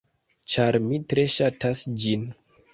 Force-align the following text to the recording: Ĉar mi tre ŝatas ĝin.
Ĉar 0.53 0.77
mi 0.85 0.99
tre 1.13 1.27
ŝatas 1.37 1.87
ĝin. 2.07 2.29